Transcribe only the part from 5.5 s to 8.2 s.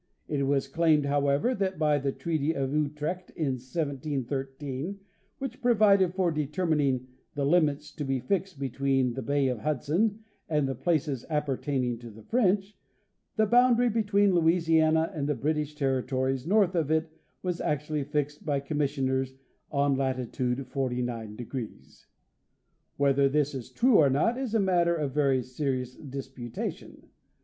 provided for deter mining" the limits to be